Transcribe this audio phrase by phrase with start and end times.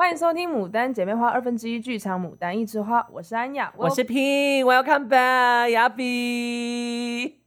[0.00, 7.42] 欢迎收听《牡丹姐妹花》二分之一剧场《牡丹一枝花》，我是安雅，我是 Pin，Welcome back，亚比。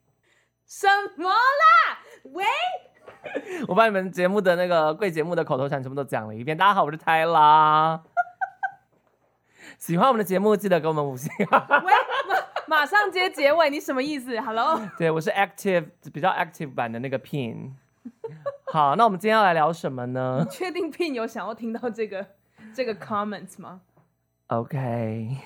[0.65, 0.85] 什
[1.15, 1.99] 么啦？
[2.33, 2.43] 喂！
[3.69, 6.58] 我把你们节目的那个贵节目的口头禅全部都讲了一遍。
[6.58, 8.03] 大家好，我是泰拉。
[9.78, 11.31] 喜欢我们的节目，记得给我们五星。
[11.40, 11.94] 喂，
[12.68, 14.78] 马上接结尾，你什么意思？Hello。
[14.99, 17.72] 对，我是 active 比较 active 版的那个 Pin。
[18.66, 20.44] 好，那我们今天要来聊什么呢？
[20.44, 22.27] 你确定 Pin 有想要听到这个？
[22.73, 23.81] 这个 comments 吗
[24.48, 25.38] ？OK，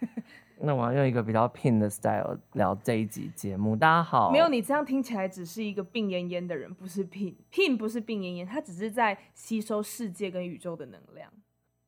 [0.60, 3.74] 那我要用一个比较 Pin 的 style 聊这一集节目。
[3.74, 11.30] 大家好，没有你这样听起来只是一个病恹恹的人，不是 Pin，Pin 不是病恹恹，他只是在吸收世界跟宇宙的能量。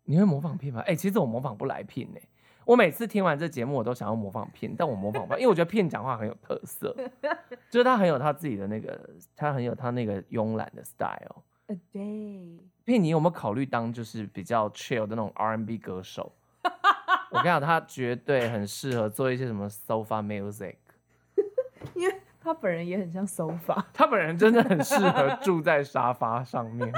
[0.05, 0.81] 你会模仿 Pin 吗？
[0.81, 2.29] 哎、欸，其实我模仿不来 Pin 呢、欸。
[2.65, 6.95] 我每次听完这节目，我都想要模仿 Pin，但我模仿不来，因为我觉得 Pin 讲话很有特色，
[7.71, 11.45] 就是他很有他自己的那个，他很有他那个慵懒的 style。
[11.93, 16.33] A Pin，你有没有考虑当就是比较 chill 的那种 R&B 歌手？
[17.31, 20.77] 我跟你讲，他绝对很适合做一些什么 sofa music，
[21.93, 26.91] 因为他本人也很像 sofa，他本人真的很适合住在沙发上面。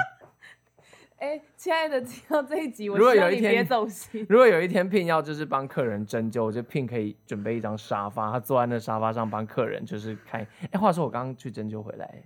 [1.18, 4.24] 哎、欸，亲爱的，听到这一集，我希望你别走心。
[4.28, 10.38] 如果有一天 Pin 要就是帮客人针灸，我觉得 Pin 可以准备一张沙发，他坐在那沙发上帮客人就是开。
[10.38, 12.22] 哎、欸，话说我刚刚去针灸回来，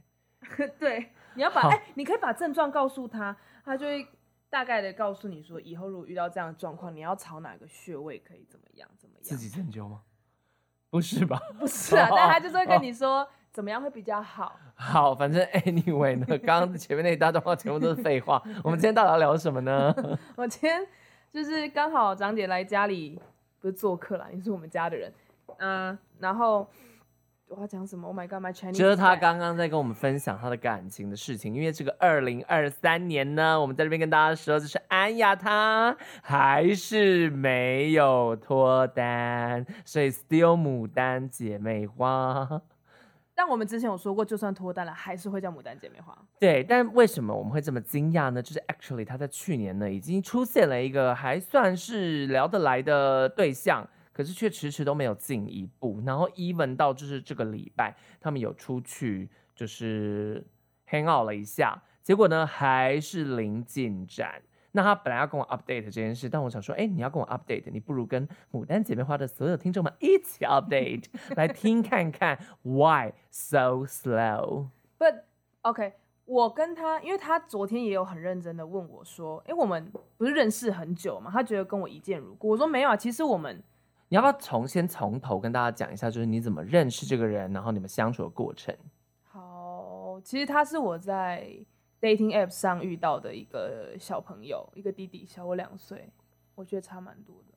[0.78, 1.06] 对。
[1.36, 4.06] 你要把哎、欸，你可以把症状告诉他，他就会
[4.50, 9.22] 大概的告诉你说，以后如果遇到这样的状况，你要朝哪个穴位可以怎么样怎么样？
[9.22, 10.02] 自己针灸吗？
[10.90, 11.40] 不是吧？
[11.58, 14.54] 不是啊，但他就是会跟你说怎么样会比较好。
[14.76, 18.42] 好，反正 anyway 呢，刚刚前面那一大段话全部都是废话。
[18.62, 19.94] 我们今天到底要聊什么呢？
[20.36, 20.86] 我今天
[21.32, 23.20] 就是刚好长姐来家里，
[23.60, 25.12] 不是做客啦，你是我们家的人，
[25.58, 26.68] 嗯、呃，然后。
[27.56, 28.72] 我要讲什么？Oh my god，my Chinese。
[28.72, 42.60] 就是他刚刚在跟我们分享他的感情的事情，因为这个二零二三年呢，我们在这边跟大家说，就是安雅她还是没有脱单，所以 still 牡丹姐妹花。
[43.36, 46.16] 但我们之前有说过，就算脱单了，还是会叫牡丹姐妹花。
[46.40, 48.42] 对，但为什么我们会这么惊讶呢？
[48.42, 53.88] 就是 actually 他在去年呢，已经出现了一个还算是聊得来的对象。
[54.14, 60.46] 可是却迟迟都没有进一步，然后 even 到就是这个礼拜，他们有出去就是
[60.88, 64.40] hang out 了一下，结果呢还是零进展。
[64.76, 71.04] 那他本来要跟我 update 这件事，但我想说，哎，你要跟我 update，你不如跟牡丹姐妹花的所有听众们一起 update，
[71.36, 74.68] 来听看看 why so slow。
[74.98, 75.22] But
[75.62, 75.92] OK，
[76.24, 81.30] 我跟他，因为他昨天也有很认真的问我说，哎，我们不是认识很久吗？
[81.32, 82.48] 他觉得跟我一见如故。
[82.48, 83.62] 我说没有啊，其实我们。
[84.14, 88.72] 你要不要从先从头跟大家讲一下，就是你怎么认识这个人，然后你们相处的过程？
[89.24, 91.48] 好，其实他是我在
[92.00, 96.08] dating app 上遇到的一个小朋友，一个弟弟，小我两岁，
[96.54, 97.54] 我觉得差蛮多的。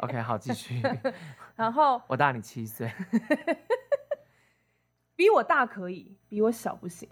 [0.00, 0.82] OK，好，继续。
[1.56, 2.92] 然后我大你七岁，
[5.16, 7.08] 比我大可以，比我小不行。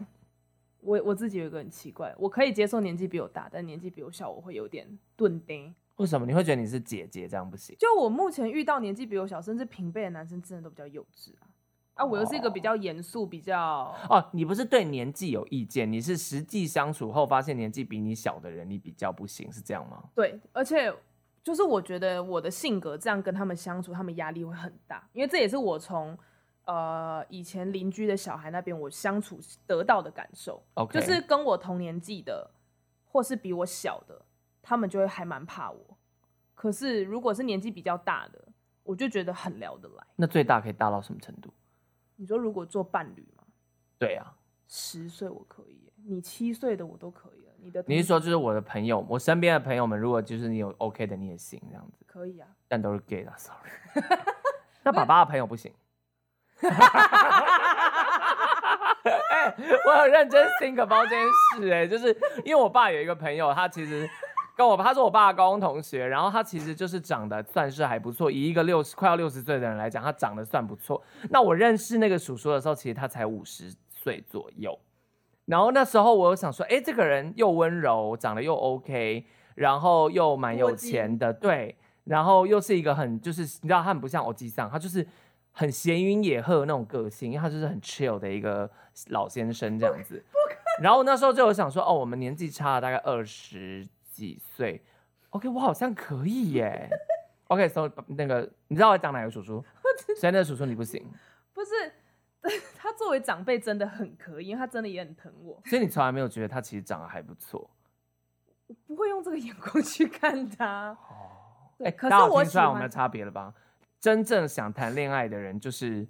[0.85, 4.87] 我我自己有一个很奇怪，我可以接受年纪比我大，但年纪比我小，我会有点
[5.17, 5.75] 钝丁。
[5.97, 7.77] 为什么你会觉得你是姐姐这样不行？
[7.79, 11.47] 就我目前遇到年纪比我小，甚至平辈的男生，真的都比较幼稚啊！
[11.95, 13.95] 啊，我又是一个比较严肃、比较……
[14.11, 20.03] 哦，你不是对年纪有意见，你是实际相处后发现年纪比你小的人你比较不行，是这样吗？
[20.17, 20.93] 对，而且
[21.45, 26.19] 就是我觉得我的性格这样跟他们相处，他们压力会很大，因为这也是我从
[26.65, 30.63] 呃以前邻居的小孩那边我相处得到的感受。
[30.91, 32.51] 就是跟我同年纪的，
[33.05, 34.23] 或是比我小的。
[34.67, 35.99] 他们就会还蛮怕我，
[36.55, 38.49] 可是如果是年纪比较大的，
[38.83, 40.07] 我就觉得很聊得来。
[40.17, 41.53] 那最大可以大到什么程度？
[42.17, 43.45] 你说如果做伴侣吗？
[43.99, 44.35] 对啊，
[44.67, 47.53] 十岁我可以，你七岁的我都可以了。
[47.59, 52.07] 你的你是说就是我的朋友，我身边的朋友们，如果就是你有 OK 的，你也行这样子。
[52.07, 53.71] 可以啊，但都是 gay 啦，sorry。
[54.83, 55.71] 那爸爸的朋友不行。
[59.05, 59.55] 哎、欸，
[59.87, 61.19] 我很认真 think about 这件
[61.57, 62.09] 事，哎，就是
[62.45, 64.09] 因为我爸有一个朋友，他其实
[64.57, 71.03] 跟我，他是我爸的高中同学，然后他其实就是长得算是还不错，以一个六十快要六十岁的人来讲，他长得算不错。
[71.31, 74.79] 那我认识那个叔叔的时候，其实他才五十岁左右。
[75.45, 85.07] 然后那时候我又想说，哎、欸，这个人又温柔，长得又 OK，然后又蛮有钱的，对，然后又是一个很就是你知道他很不像欧吉桑，他就是。
[85.57, 88.69] 很闲云野鹤那种个性，因为他就是很 chill 的一个
[89.09, 90.23] 老先生这样子。
[90.83, 94.83] 然后那时候就有想说，哦，我们年纪差了大概二十几岁
[95.31, 96.91] ，OK，我好像可以耶。
[97.47, 99.65] OK，所以那个你知道我讲哪个叔叔？
[100.19, 101.09] 谁那个叔叔你不行？
[101.53, 101.93] 不是，
[102.77, 105.63] 他作为长辈真的很可以，因为他真的也很疼我。
[105.67, 107.71] 所以你从来没有觉得他其实长得还不错？
[108.67, 110.91] 我不会用这个眼光去看他。
[110.91, 113.55] 哦，对，欸、可是我听出来我们的差别了吧？
[114.05, 116.07] 真正想谈恋爱的人就是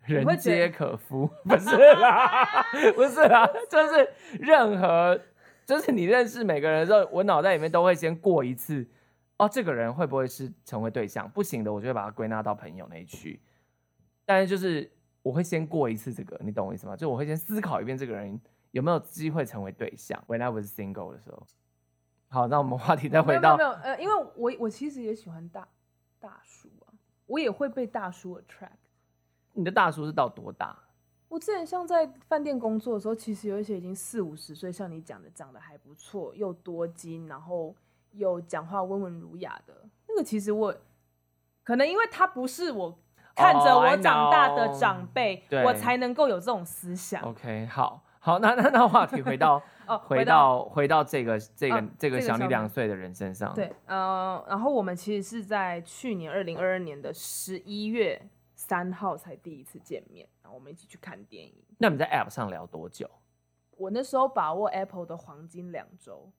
[0.00, 2.64] 人皆可夫，不是啦，
[2.96, 5.16] 不是啦，就是任何，
[5.64, 8.84] 就是你认识每个人的时候，我脑袋里面都会先过一次。
[9.36, 11.30] 哦，这个人会不会是成为对象？
[11.30, 13.40] 不行的，我就会把它归纳到朋友那一区。
[14.24, 14.90] 但是就是
[15.22, 16.96] 我会先过一次这个，你懂我意思吗？
[16.96, 18.40] 就我会先思考一遍这个人
[18.72, 20.20] 有没有机会成为对象。
[20.26, 21.46] When I was single 的时候。
[22.30, 25.68] 好，那我们话题再回到没有没有，呃，因为我我其实也喜欢大
[26.18, 26.87] 大叔啊，
[27.28, 28.70] 我也会被大叔 attract。
[29.52, 30.76] 你的大叔是到多大？
[31.28, 37.72] 我之前像在饭店工作的时候，其实有一些已经四五十岁，像你讲的，长得还不错，又多金，然后。
[38.12, 40.74] 又讲话温文儒雅的那个，其实我
[41.62, 42.98] 可能因为他不是我
[43.36, 47.22] 看着我长大的长辈，oh, 我才能够有这种思想。
[47.22, 53.54] OK，好，好，那那那话题回到 哦，回到回到这个这个、啊、这个小你两岁的人身上。
[53.54, 58.20] 对，呃，然后我们其实是在去年二零二二年的十一月
[58.54, 61.54] 三号才第一次见面，然后我们一起去看电影。
[61.78, 63.08] 那你们在 App 上聊多久？
[63.78, 66.30] 我那时候把握 Apple 的黄金两周。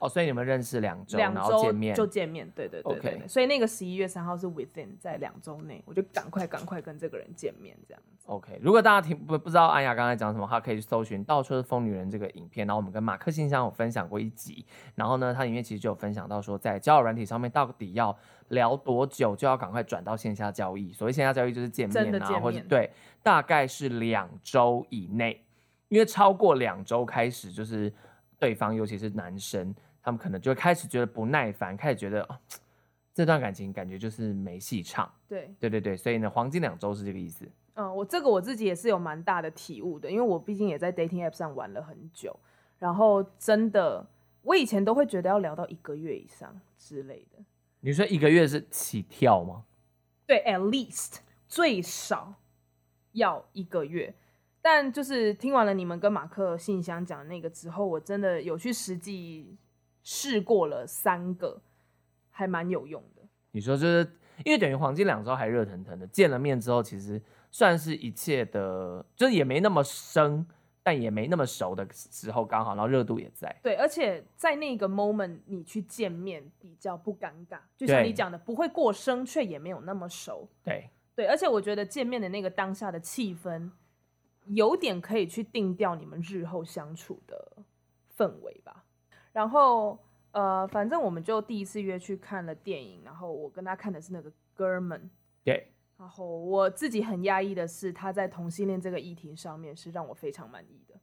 [0.00, 3.20] 哦，所以你们认识两周，然后见面就见面，对对对对，对。
[3.20, 3.28] Okay.
[3.28, 8.24] 所以那个十一月三号是 within 在两周内，我就赶快赶快跟这个人见面这样子。
[8.24, 12.66] OK，如果大家听不不知道安雅刚才讲什么，话可以去搜寻《到处是疯女人》这个影片。
[12.66, 14.64] 然后我们跟马克信箱有分享过一集，
[14.94, 18.16] 然后呢，它里面其实就有分享到说，在交友软体上面到底要
[18.48, 20.94] 聊多久，就要赶快转到线下交易。
[20.94, 22.90] 所谓线下交易就是见面啊，面或者对，
[23.22, 25.44] 大概是两周以内，
[25.88, 27.92] 因为超过两周开始，就是
[28.38, 29.74] 对方尤其是男生。
[30.02, 32.38] 他们可能就会开始觉得不耐烦，开始觉得哦，
[33.12, 35.10] 这段感情感觉就是没戏唱。
[35.28, 37.46] 对，对对对，所以呢，黄金两周是这个意思。
[37.74, 42.34] 嗯，我这个我自己也是有蛮大的体悟的，因为我毕竟也在 dating app 上玩了很久，
[42.78, 44.06] 然后真的，
[44.42, 47.38] 我以前都会觉得要聊到一个月以上之类的。
[47.80, 49.64] 你说一个月是起跳吗？
[50.26, 52.34] 对，at least 最少
[53.12, 54.14] 要一个月。
[54.62, 59.56] 但就是听完了你们跟马克信箱讲那个之后，我真的有去实际。
[60.02, 61.60] 试过了三个，
[62.30, 63.22] 还蛮有用的。
[63.52, 67.20] 你说就是因为等于黄金两周还热腾腾的，见了面之后，其实
[67.50, 70.46] 算是一切的，就是也没那么生，
[70.82, 73.54] 但也没那么熟的时候刚好，然后热度也在。
[73.62, 80.48] 对，而且在那个 moment 你去见面比较不尴尬，就像你讲的，不会过生，却也没有那么熟。
[80.64, 83.70] 对对，而且我觉得见面的那个当下的气氛，
[84.46, 87.58] 有点可以去定调你们日后相处的
[88.16, 88.84] 氛围吧。
[89.32, 89.98] 然后，
[90.32, 95.10] 呃，反正我们就第一次约去看了电影，然后我跟他看的是那个哥们，
[95.44, 95.72] 对。
[95.96, 100.94] 然后我自己很压抑的是，他在同性恋这个议题上面是让我非常满意的。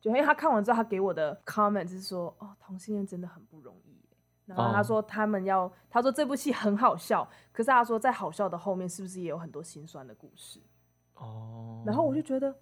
[0.00, 4.00] 就因为他看完之后，他给我的 comment 是说，哦，同性恋真的很不容易。
[4.44, 10.60] 然后他说他们要，他说这部戏很好笑，可是他说在好笑的后面是不是也有很多心酸的故事？
[11.14, 11.82] 哦。
[11.84, 12.52] 然后我就觉得，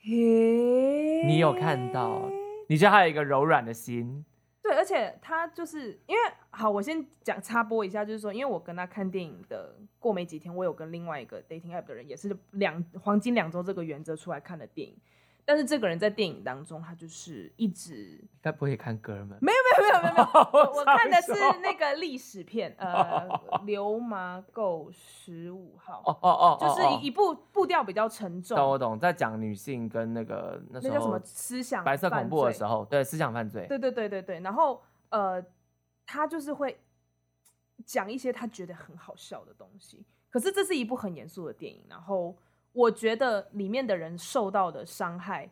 [0.00, 2.22] 嘿，你有看到。
[2.68, 4.24] 你觉得他有一个柔软的心，
[4.62, 6.20] 对，而且他就是因为
[6.50, 14.96] 好，我先讲插播一下，就是说，因为我跟他看电影的过没几天，我有跟另外一个 dating app 的人，也是两黄金两周这个原则出来看的电影。
[15.46, 23.28] 但是这个人在电影当中，他就是一直他不会看哥们，没有没有没有没有没有， 我，我看的是那个历史片，呃，
[23.66, 28.56] 流麻狗十五号，哦哦哦，就是一一部步调比较沉重。
[28.56, 34.40] 懂我懂，在讲女性跟那个那时候那叫什么思想白色恐怖的时候，对思想犯罪，对对对对对。
[34.40, 35.44] 然后呃，
[36.06, 36.80] 他就是会
[37.84, 42.34] 讲一些他觉得很好笑的东西，可是这是一部很严肃的电影，然后。
[42.74, 45.48] 我觉得里面的人受到的伤害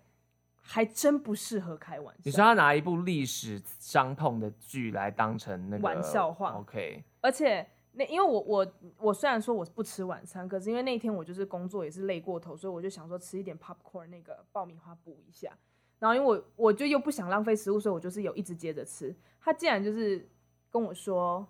[0.60, 2.20] 还真不适合开玩笑。
[2.24, 7.02] 你说他拿一部历史伤痛的剧来当成那个玩笑话，OK？
[7.20, 15.56] 而且那因为我我我虽然说我不吃晚餐，可是因为那天我就是工作也是累过头，所以我就想说吃一点 popcorn 那个爆米花补一下。
[15.98, 19.14] 然后因为我我就又不想浪费食物，所以我就是有一直接着吃。
[19.40, 20.28] 他竟然就是
[20.70, 21.46] 跟我说：“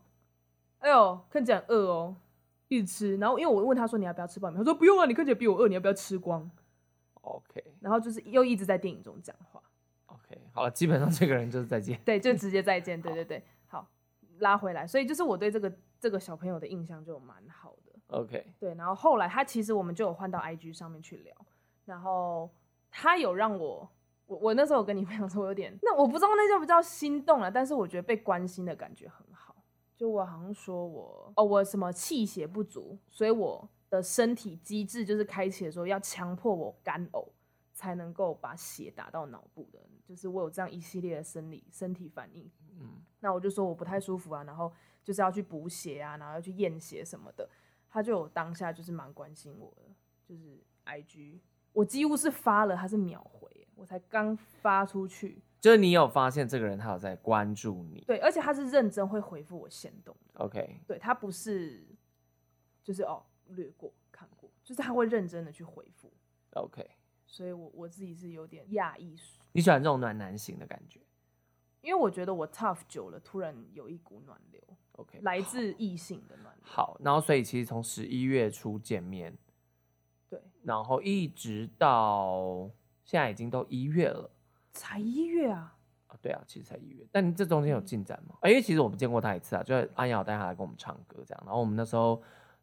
[0.81, 2.17] 哎呦，看起来饿哦。”
[2.76, 6.50] 一直吃，然后因为我问他说，你要不要吃爆米花，他说不用啊，你看起来比我饿，你要不要吃光
[7.21, 9.62] ？OK，然后就是又一直在电影中讲话。
[10.07, 12.00] OK，好了，基本上这个人就是再见。
[12.05, 13.00] 对，就 直接再见。
[13.00, 13.88] 对对对，好，
[14.38, 14.87] 拉回来。
[14.87, 17.93] 所以就是我对这个这个小朋友的印象就蛮好的。
[18.09, 21.35] OK，对，然后后来他其实我们就有换到 IG 上面去聊，
[21.87, 22.50] 然后
[22.91, 23.88] 他有让我，
[24.26, 29.32] 我我那时候我跟你分享说我有点，那我不知道那叫不叫心动了，但是我觉得被关心的感觉很好。
[30.02, 37.28] 就我好像说我哦，我什么气血不足，所以我的身体机制就是开启的时候，要强迫我干呕，
[37.73, 39.78] 才能够把血打到脑部的。
[40.04, 42.50] 就是我有这样一系列的生理身体反应。
[42.80, 44.73] 嗯，那我就说我不太舒服啊，然后
[45.04, 47.49] 就是要去补血啊，然后要去验血什么的。
[47.88, 49.82] 他就有当下就是蛮关心我的，
[50.25, 51.38] 就是 IG，
[51.73, 55.40] 我几乎是发了，他是秒回，我才刚发出去。
[55.62, 60.40] 就是你有发现这个人他有在关注你，对，而且他是认真会回复我先动的。
[60.40, 61.87] OK，对，他不是
[62.83, 66.12] 就是哦略过看过，就是他会认真的去回复。
[66.54, 66.85] OK，
[67.28, 69.16] 所以我我自己是有点讶异。
[69.52, 70.99] 你喜欢这种暖男型的感觉？
[71.81, 74.61] 因为我觉得我 tough 久了，突然有一股暖流。
[74.97, 76.64] OK，来自异性的暖流。
[76.64, 79.38] 好，然后所以其实从十一月初见面，
[80.28, 82.69] 对，然后一直到
[83.04, 84.28] 现在已经都一月了。
[84.73, 85.76] 才一月啊！
[86.09, 87.07] 啊，对啊，其实才一月。
[87.11, 88.37] 但你这中间有进展吗？
[88.41, 91.43] 嗯、因为其实我们见过他一次啊，就是安雅带他来跟我们唱歌这样。
[91.47, 92.23] 然后我们那时候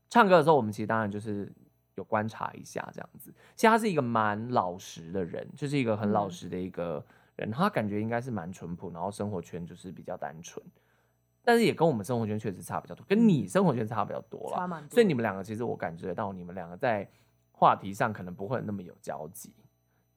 [0.09, 1.51] 唱歌的时候，我们其实当然就是
[1.95, 3.33] 有观察一下这样子。
[3.55, 7.03] 其实他是一个蛮老实的人，就是一个很老实的一个
[7.35, 7.49] 人。
[7.49, 10.63] 嗯、他感觉应该是蛮淳朴，然后生活圈就是比较单纯。
[11.41, 14.57] 但是也跟我们生活圈确实差比较多，跟你生活圈差比较多了。
[14.57, 14.89] 差多。
[14.89, 17.09] 所以你们两个其实我感觉到你们两个在
[17.51, 19.53] 话题上可能不会那么有交集。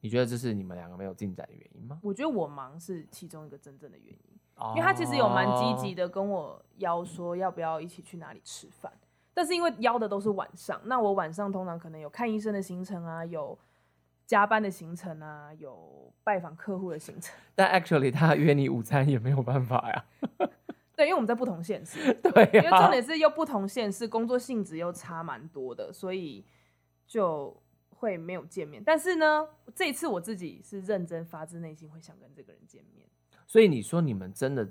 [0.03, 1.97] 你觉得这是你们两个没有进展的原因吗？
[2.03, 4.39] 我觉得我忙是其中一个真正的原因，
[4.71, 8.91] 因为他其实有蛮积极的跟我邀说要不要一起去哪里吃饭，
[9.33, 13.57] 但是因为邀的都是晚上，那我晚上通常可能有看医生的行程啊，有
[14.27, 17.33] 加班的行程啊，有拜访客户的行程。
[17.55, 20.05] 但 actually 他约你午餐也没有办法呀。
[20.97, 26.43] 对，因为我们在不同县市，对，因为重点是又不同县市，工作性质又差蛮多的，所以
[27.07, 27.55] 就。
[28.03, 33.07] 会没有见面，但是呢，这一次我自己是认真发自内心会想跟这个人见面。
[33.47, 34.69] 所以你说你们真的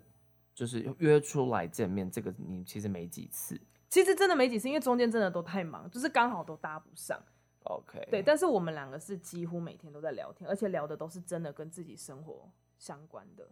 [0.52, 3.58] 就是约出来见面，这个你其实没几次。
[3.88, 7.18] 其实真的没几次，因为中间真的都太忙，就是刚好都搭不上。
[7.62, 13.48] OK，对，但是我们两个是几乎每天都在聊天，而且聊的都是真的跟自己生活相关的。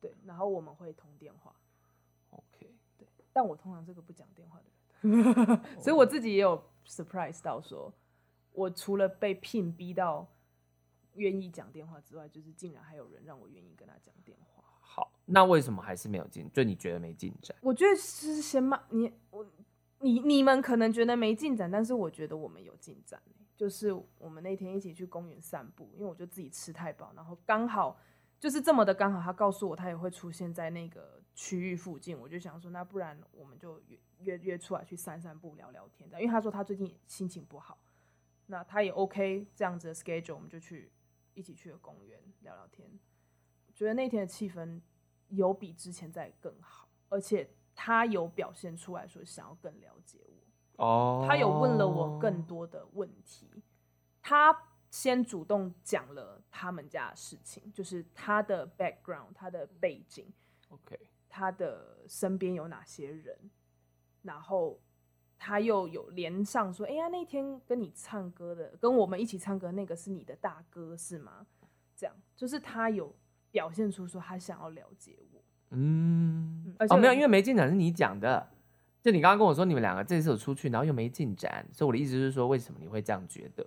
[0.00, 1.54] 对，然后我们会通电话。
[2.30, 4.64] OK，对，但我通常这个不讲电话的
[5.08, 7.92] 人， 所以我自己也有 surprise 到说。
[8.56, 10.26] 我除了被聘逼到
[11.12, 14.64] 愿意讲电话之外，就是竟然还有人让我愿意跟他讲电话。
[14.80, 16.50] 好，那为什么还是没有进？
[16.52, 17.54] 就你觉得没进展？
[17.60, 19.46] 我觉得是先骂你，我
[20.00, 23.22] 你你们可能觉得没进展，但是我觉得我们有进展。
[23.54, 27.98] 就是我们那天一起去公园散步，因为我就自己吃太饱，然后刚好
[28.38, 37.78] 就是这么的刚好，他告诉我他也会出现在那个区域附近，我就想说，那不然我们就约约约出来去散散步、聊聊天的，因为他说他最近心情不好。
[38.46, 40.92] 那他也 OK 这样子的 schedule，我们就去
[41.34, 42.88] 一起去了公园聊聊天。
[43.74, 44.80] 觉得那天的气氛
[45.28, 50.20] 有比之前在更好，而且他有表现出来说想要更了解
[50.76, 50.84] 我。
[50.84, 51.24] 哦。
[51.28, 53.50] 他有问了我更多的问题。
[54.22, 54.56] 他
[54.90, 60.32] 先主动讲了他们家的事情，就是他的 background，他的背景。
[60.68, 60.98] OK。
[61.28, 63.50] 他的身边有哪些人，
[64.22, 64.78] 然后。
[65.38, 71.46] 他又有连上说：“哎呀，那天跟你唱歌的，跟我们一起唱歌那个是你的大哥是吗？”
[71.96, 73.14] 这样，就是他有
[73.50, 75.42] 表现出说他想要了解我。
[75.70, 78.48] 嗯，而且哦，没有，因为没进展是你讲的。
[79.02, 83.64] 就你刚刚跟我说你们两个这次有出去，然后又没进展，所以我的意思是说，为什么你会这样觉得？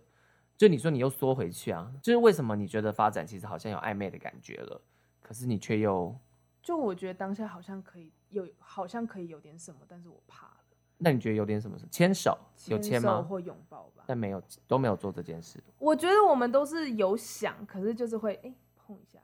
[0.57, 1.89] 就你说你又缩回去啊？
[2.03, 4.81] 就是为什么你觉得发展其实好像有暧昧的感觉了，
[5.21, 6.13] 可是你却又……
[6.61, 10.57] 就我觉得当下好像可以有，好像可以有点什么，但是我怕。
[11.01, 11.85] 那你觉得有点什么事？
[11.89, 12.37] 牵手
[12.67, 13.21] 有牵吗？
[13.21, 14.03] 或拥抱吧？
[14.05, 15.57] 但没有，都没有做这件事。
[15.77, 19.17] 我觉得我们都是有想，可是就是会哎、欸、碰一下，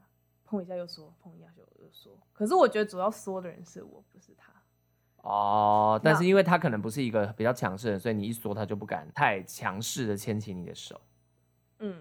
[0.44, 2.18] 碰一下又说，碰一下又又说。
[2.32, 4.50] 可是我觉得主要说的人是我，不是他。
[5.18, 10.98] 哦，但是因为他可能不是一个比较强势的人，所以你一说他就不敢太强势的牵起你的手。
[11.80, 12.00] 嗯，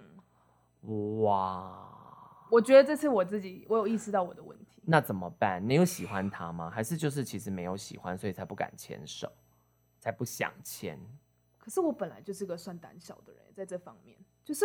[1.22, 4.82] 哇，我觉得这次我自己我有意识到我的问题。
[4.86, 5.62] 那怎么办？
[5.67, 6.70] 你有喜欢他吗？
[6.70, 9.29] 还是就是其实没有喜欢，所以才不敢牵手？
[10.06, 11.00] 才不想签，
[11.58, 14.64] 可是我本来就是个算胆小的人，在这方面就是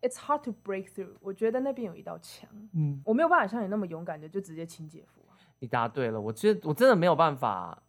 [0.00, 1.14] it's hard to break through。
[1.20, 5.24] 我觉得那边有一道墙，嗯，我没有办法像你那么勇敢的就直接亲姐夫。
[5.60, 7.80] 你答对了，我觉得我真的没有办法，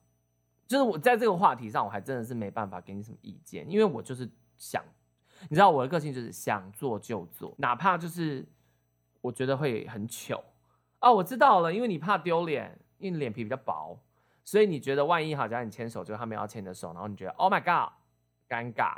[0.68, 4.86] 就是我在这个话题上，我还真的是没办法给你什么意见，因为我就是想，
[5.50, 8.48] 你知道我的个性就是想做就做，哪怕就是
[9.22, 10.40] 我觉得会很糗
[11.00, 14.00] 哦，我知道了，因为你怕丢脸，因为你脸皮比较薄。
[14.43, 17.93] 所以你觉得万一好，假如你牵手，就他们要牵你的手，然后你觉得 Oh my God，
[18.50, 18.98] 尴尬，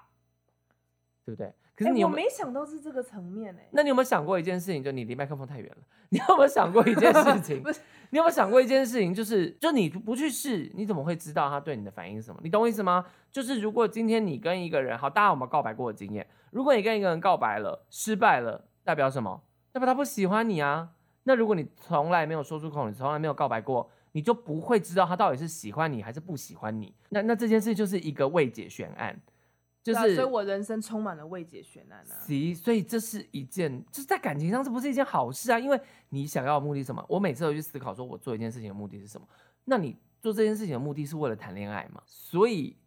[1.26, 1.54] 对不对？
[1.76, 3.68] 可是你我没想到是这个层面哎。
[3.72, 4.84] 那你有没有想过一件事情？
[4.84, 5.78] 就你离麦克风太远了。
[6.10, 7.64] 你有没有想过一件事 情？
[7.64, 7.82] 不是，
[8.12, 9.12] 你有没有想过一件事情？
[9.12, 12.40] 就是，就你不去试，你怎么会知道他对你的反应是什么？
[12.44, 13.04] 你懂我意思吗？
[13.32, 16.28] 就是如果今天你跟一个人，好，大家有没有告白过的经验？
[16.52, 19.42] 如果你跟一个人告白了，失败了，代表什么？
[19.72, 20.92] 代表他不喜欢你啊。
[21.24, 26.96] 那如果你从来没有说出口，你从来没有告白过，你就不会知道他到底是喜欢你还是不喜欢你。
[27.10, 29.22] 那那这件事就是一个未解悬案。
[29.84, 32.16] 就是、啊，所以我人生充满了未解悬案啊。
[32.56, 35.60] 所以这是一件，就是在感情上，这不是一件好事啊。
[35.60, 35.78] 因为
[36.08, 37.06] 你想要的目的是什么？
[37.10, 39.28] 我每次都去思考，说我做一件事情的目的是什么？
[39.66, 42.02] 那你做这件事情的目的是为了谈恋爱嘛？
[42.06, 42.78] 所以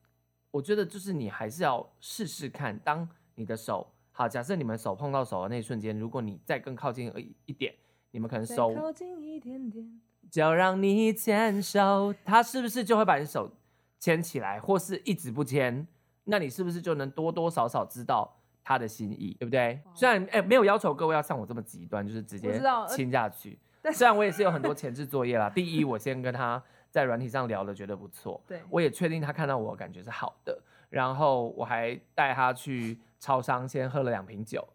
[0.50, 2.78] 我觉得，就是你还是要试试看。
[2.78, 7.74] 当你的手好，假设你们手碰到手的那一瞬间，如果你再更靠近一一点，
[8.10, 13.50] 你们可能手靠近一点点，就让你牵手，他是不是就会把你手
[13.98, 15.86] 牵起来，或是一直不牵？
[16.24, 19.80] 那你是不是就能多多少少知道他的心意，对不对？
[19.94, 23.58] 虽然哎、欸，没有要求各位要像我这么极端，就是直接亲下去。
[23.94, 25.48] 虽然我也是有很多前置作业啦。
[25.48, 30.60] 第一，我先跟他在软体上聊的觉得不错，对，我也确定他看到我感觉是好的。
[30.90, 34.66] 然后我还带他去超商，先喝了两瓶酒，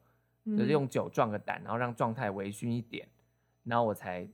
[0.58, 3.08] 就是用酒壮个胆，然后让状态微醺一点，
[3.64, 4.28] 然后我才。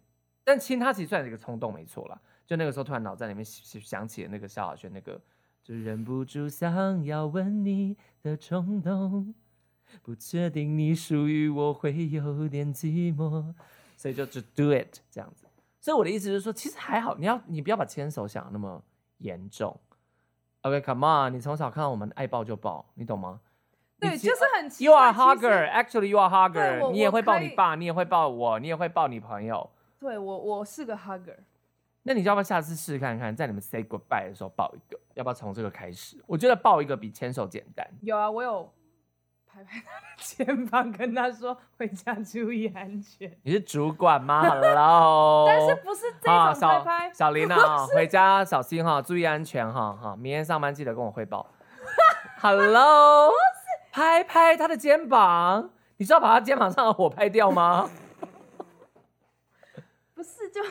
[0.48, 2.18] 但亲他其实算是一个冲动，没错啦。
[2.46, 5.20] 就那个时候突然脑袋里面想起了那个萧亚轩那个。
[5.62, 9.36] 就忍不住想要吻你的冲动，
[10.02, 13.54] 不确定你属于我会有点寂寞，
[13.98, 15.46] 所以就只 do it 这样子。
[15.82, 18.82] 所以我的意思是说，其实还好，你要你不要把牵手想的那么
[19.18, 19.78] 严重。
[20.62, 23.42] OK，come on，你从小看到我们爱抱就抱，你懂吗？
[24.00, 29.70] 对，就是很奇怪 You are hugger，actually you are hugger，你也会抱你爸，你也会抱我，你也会抱你朋友。
[30.00, 31.38] 对我，我是个 hugger。
[32.04, 35.00] 那你要不要下次试看看，在你们 say goodbye 的时候抱一个？
[35.16, 36.18] 要不要从这个开始？
[36.26, 37.86] 我觉得抱一个比牵手简单。
[38.02, 38.72] 有啊，我有
[39.46, 43.36] 拍拍他的肩膀，跟他说回家注意安全。
[43.44, 44.42] 你是主管吗？
[44.48, 45.46] Hello。
[45.48, 47.14] 但是不是这种拍拍？
[47.14, 50.16] 小林啊， 回家小心哈，注意安全哈哈。
[50.16, 51.46] 明天上班记得跟我汇报。
[52.40, 53.32] Hello。
[53.92, 57.90] 拍拍他的肩膀，你是要把他肩膀上的火拍掉吗？
[60.18, 60.62] 不是，就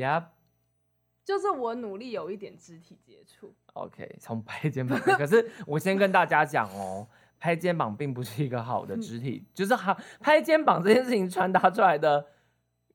[0.00, 0.24] Yep。
[1.22, 4.98] 就是我努力有一点肢体接触，OK，从拍肩膀。
[5.00, 7.06] 可是我先跟大家讲哦，
[7.38, 12.26] 拍肩膀并不是一个好的肢体，就是好拍肩膀这件事情传达出来的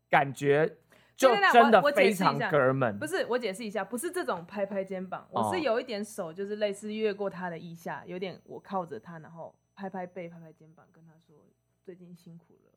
[0.10, 0.78] 感觉，
[1.16, 2.98] 就真的非常哥们。
[3.00, 11.38] 不是，我解释一下，不是这种拍拍肩膀，我是有一点手，就是类似越过他的腋下，有点我靠着他，然后拍拍背，拍拍肩膀，跟他说
[11.84, 12.75] 最近辛苦了，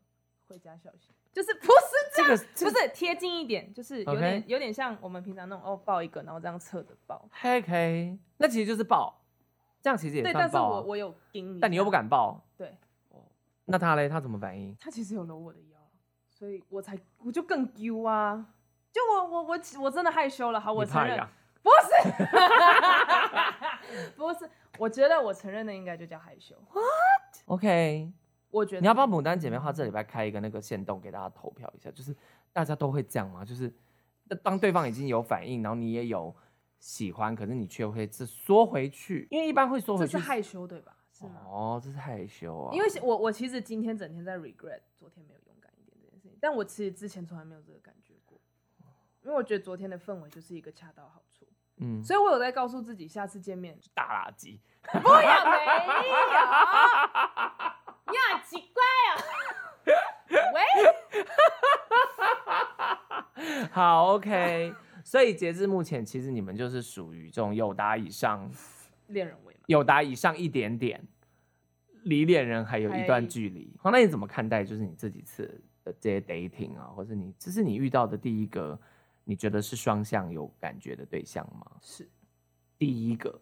[0.49, 1.15] 回家小心。
[1.33, 1.71] 就是不是
[2.17, 4.47] 这样，不是贴近一点，就是有点 okay.
[4.47, 7.29] 有点像我们平常那种哦，抱一个，然后这样侧着抱。
[7.31, 9.21] 嘿，OK，那其实就是抱，
[9.81, 12.45] 这样其实也算抱、啊、对，但是我我有盯你，但你又不敢抱。
[12.57, 12.77] 对，
[13.67, 14.75] 那他嘞，他怎么反应？
[14.81, 15.79] 他其实有搂我的腰，
[16.31, 18.47] 所以我才我就更丢啊，
[18.91, 20.59] 就我我我我真的害羞了。
[20.59, 21.25] 好，我承认，
[21.63, 22.11] 不是，
[24.17, 26.57] 不是，我觉得我承认的应该就叫害羞。
[26.73, 28.11] What？OK。
[28.51, 32.15] 我觉得你要帮牡丹姐妹花这礼拜开一个那个限动给大家投票一下，就是
[32.53, 33.45] 大家都会这样吗？
[33.45, 33.73] 就是
[34.43, 36.35] 当对方已经有反应，然后你也有
[36.79, 40.13] 喜欢，可是你却会是缩回去，因为一般会缩回去。
[40.13, 40.97] 这是害羞对吧？
[41.13, 41.41] 是吗？
[41.45, 42.75] 哦，这是害羞啊。
[42.75, 48.41] 因为我我其实今天整天在 regret 昨天没有勇敢一点这件事情，但我其实之前从来没有这个感觉过，
[49.23, 51.47] 因为我觉得昨天的氛围就是一个恰到好处。
[51.81, 57.58] 嗯，所以我有在告诉自己，下次见面大垃圾，不要没有。
[58.11, 59.17] 你好奇怪哦！
[60.55, 60.61] 喂，
[63.71, 64.75] 好，OK。
[65.05, 68.51] 所以截至目前，其实你们就是属于这种有达以上
[69.07, 71.03] 恋人未满，友达以上一点点，
[72.03, 73.75] 离恋人还有一段距离。
[73.79, 78.79] 好，那你怎么看待就是你这几次的这些 dating 啊，或是你这是你遇到的第一个
[79.25, 81.67] 你觉得是双向有感觉的对象吗？
[81.81, 82.07] 是
[82.77, 83.41] 第一个，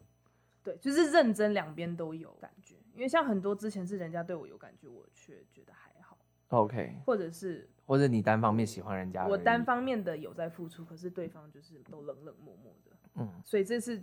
[0.62, 2.76] 对，就是认真两边都有感觉。
[2.96, 6.16] 因为像很多之前是人家对我有感觉，我却觉得还好。
[6.48, 12.92] OK，或者是或者你单方面喜欢人家，我单方面的有在付出，可是对方就是都冷冷漠漠的。
[13.16, 14.02] 嗯，所以这次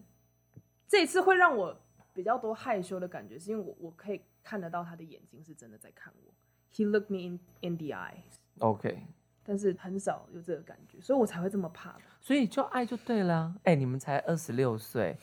[0.88, 1.76] 这一次会让我
[2.14, 6.34] 比较多害羞的感觉，是因为我我可以看得到他的眼睛是真的在看我。
[6.72, 8.38] He looked me in in the eyes.
[8.60, 9.08] OK，
[9.44, 11.98] 但是很少有这个感觉，所以我才会这么怕。
[12.22, 13.56] 所以就爱就对了。
[13.64, 15.18] 哎、欸，你们才二十六岁，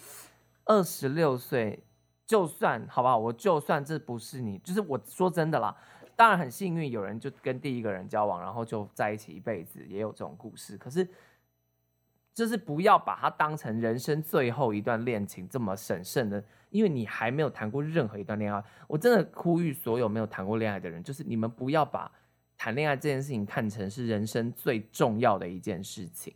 [0.64, 1.84] 二十六岁。
[2.30, 3.18] 就算好不好？
[3.18, 5.76] 我就算这不是你，就是我说真的啦。
[6.14, 10.78] 当然很幸运，有人就跟第一个人交往，然后就在一起一辈子，也有这种故事。
[10.78, 11.04] 可是，
[12.32, 16.40] 就是不要把它当成人生最后一段恋情这么神圣的，
[16.70, 18.62] 因为你还没有谈过任何一段恋爱。
[18.86, 22.08] 我真的呼吁所有没有谈过恋爱的人，就是你们不要把
[22.56, 26.32] 谈恋爱这件事情看成是人生最重要的一件事情。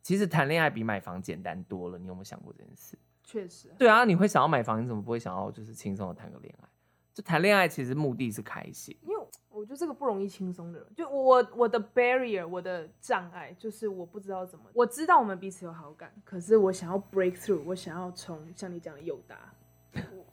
[0.00, 2.96] 其实谈恋爱比买房简单多了，你有没有想过这件事？
[3.26, 3.68] 确实。
[3.76, 6.68] 对啊，你会想要买房，你怎么不会想要就是轻松的谈个恋爱？
[7.12, 9.16] 就谈恋爱其实目的是开心，因为。
[9.48, 19.54] 我觉得这个不容易轻松的人，就我我的 barrier，我的障碍就是我不知道怎么，我知道我们彼此有好感，可是我想要 break through，我想要从像你讲的友达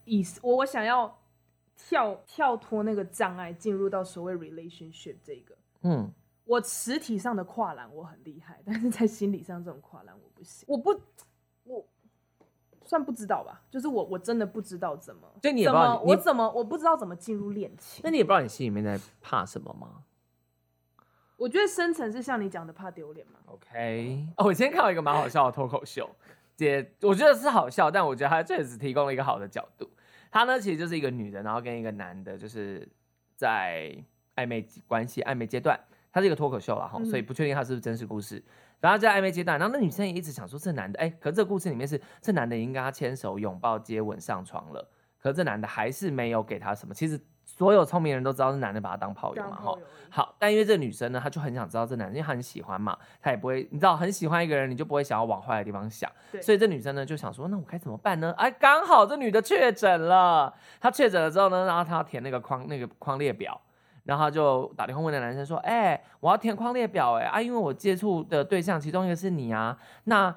[0.04, 1.18] 意思，我我想要
[1.78, 6.12] 跳跳脱那个障碍，进入到所谓 relationship 这个，嗯，
[6.44, 11.00] 我实体上的跨栏我很厉害，但是在心理上这种跨栏我不行，我不我。
[12.94, 18.02] 算不知道吧，就是我我真的不知道怎么，就你也不知道怎么我怎么我不知道怎么进入恋情。
[18.04, 20.04] 那你也不知道你心里面在怕什么吗？
[21.38, 23.40] 我觉得深层是像你讲的怕丢脸嘛。
[23.48, 26.08] OK，哦，我今天看到一个蛮好笑的脱口秀，
[26.56, 29.90] 姐，我觉得是好笑，但我觉得他确实提供了一个好的角度。
[30.30, 32.88] 他呢其实就是一个女人，然后跟一个男的，就是
[33.36, 33.92] 在
[34.36, 35.80] 暧昧关系暧昧阶段，
[36.12, 38.42] 他是一个脱口秀了哈，嗯、所以不确定他是不是真实故事。
[38.84, 44.86] 然后在暧昧阶段，然后那女生也一直想说，这男的，哎，可是这故事里面是这男的已经跟她牵手、拥抱、接吻、上床了，
[45.22, 46.94] 可是这男的还是没有给她什么。
[46.94, 49.74] 其实所有聪明人都知道，这男的把她当炮友嘛，哈。
[50.10, 56.12] 好，但因为这女生呢，她就很想知道这男的，因为她很喜欢嘛，她也不会，你知道，很喜欢一个人，你就不会想要往坏的地方想。
[56.42, 58.36] 所以这女生呢就想说，那我该怎么办呢？
[58.38, 63.62] 哎，刚好这女的确诊了，她确诊了之后呢，然后她要填那个框，那个框列表。
[64.04, 70.36] 然后就打电话问那男生说：“哎、我要填框列表，哎啊，因为我接触的对象其中一个是你啊，那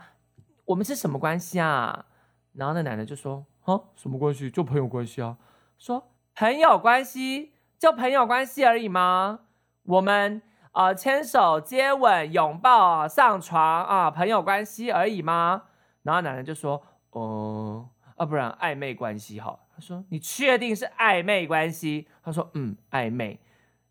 [0.65, 2.07] 我们是什么关系啊？”
[2.55, 4.51] 然后那男的就说：“啊，什么关系？
[4.51, 5.37] 就朋友关系啊。”
[5.79, 9.41] 说：“朋友关系，就朋友关系而已吗？
[9.83, 10.41] 我们
[10.73, 15.65] 啊、呃，牵手、接吻、拥抱、上床啊，朋友关系而已吗？”
[16.05, 23.41] 然后男人就说：“哦、呃，啊，不然暧昧关系好。”他说：“你确定是暧昧关系？”他说：“嗯，暧昧。”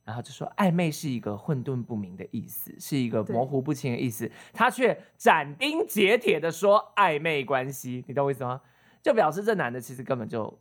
[0.05, 4.31] 然后就说暧昧是一个混沌不明的意思，是一个模糊不清的意思。
[4.53, 8.61] 他却斩钉截铁的说暧昧关系，你懂我意思吗？
[9.01, 10.59] 就表示这男的其实根本就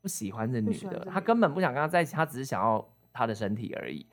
[0.00, 4.06] 不喜欢这女的，他根本不想跟她在一起，他只是想要她的身体而已。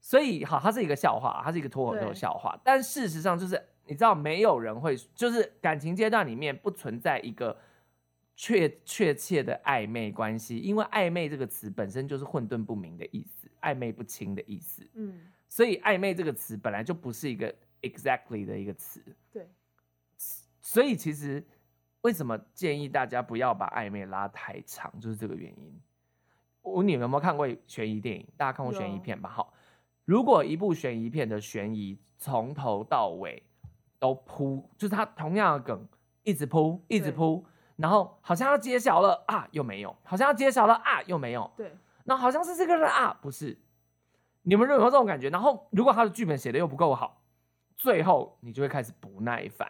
[0.00, 2.56] 所以好，他是一个笑话，他是一个脱口秀笑话。
[2.62, 7.56] 但事实上就是，你知道，没有人会，就是感情阶段里面不存在一个
[8.36, 13.43] 确确切的暧昧关系，因为暧昧这个词本身就是混沌不明的意思。
[13.64, 19.48] 暧昧不清的意思，嗯，所以暧昧这个词本来就不是一个 exactly 的一个词，对，
[20.60, 21.42] 所以其实
[22.02, 25.80] 为什么建议大家不要把暧昧拉太长，就是这个原因。
[26.60, 28.26] 我你们有没有看过悬疑电影？
[28.36, 29.28] 大家看过悬疑片吧？
[29.30, 29.54] 有好，
[30.04, 33.42] 如果一部悬疑片的悬疑从头到尾
[33.98, 35.86] 都铺，就是它同样的梗
[36.22, 37.44] 一直铺，一直铺，
[37.76, 41.70] 然后好像要揭晓了啊，又没有，好像要揭晓了啊，又没有，对。
[42.04, 43.58] 那好像是这个人啊，不是？
[44.42, 45.30] 你们有没有这种感觉？
[45.30, 47.22] 然后如果他的剧本写的又不够好，
[47.76, 49.66] 最后你就会开始不耐烦。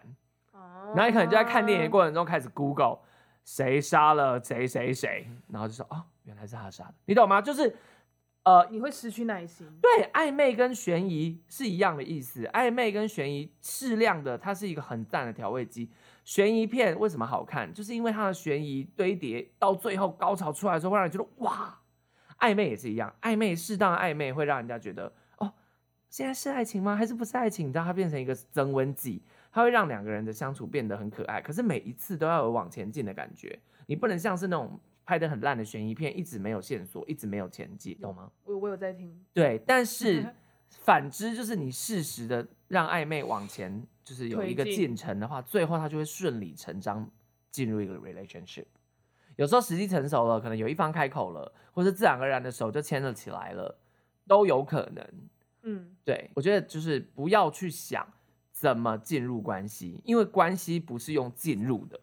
[0.53, 0.93] 哦。
[0.97, 2.99] 然后你可能就在看电影的过程中开始 Google
[3.45, 6.95] 谁杀了谁谁谁，然后就说哦，原来是他杀的。
[7.05, 7.41] 你懂吗？
[7.41, 7.77] 就是
[8.43, 9.67] 呃，你会失去耐心。
[9.81, 12.45] 对，暧昧跟悬疑是一样的意思。
[12.47, 15.89] 暧昧跟悬疑适量的，它是一个很赞的调味剂。
[16.25, 17.73] 悬疑片为什么好看？
[17.73, 21.79] 就是因为它的悬疑堆叠到最后高潮出来的时候，会让你觉得哇。
[22.39, 25.53] 暧昧也是一样，暧昧适当的暧昧会让人家觉得，哦，
[26.09, 26.95] 现在是爱情吗？
[26.95, 27.67] 还是不是爱情？
[27.69, 31.41] 你知道它变成一个增温剂，它会让两个人的相处变得很可爱。
[31.41, 38.31] 可是每一次都要有往前进的感觉，你不能像是那种拍的很烂的悬疑片，一直没有线索，一直没有前进，懂吗？
[38.45, 39.25] 我我有在听。
[39.33, 40.27] 对，但是
[40.71, 47.09] 反之，就是你适时的让暧昧往前，就是有一个进程的话，最后它就会顺理成章
[47.51, 48.67] 进入一个 relationship。
[49.37, 53.79] 有时候时机成熟了，可能有一方开口了，或是自然而然的手就牵了起来了，
[54.27, 55.05] 都有可能。
[55.63, 58.07] 嗯，对，我觉得就是不要去想
[58.53, 61.99] 怎么进入关系，因为关系不是用进入的，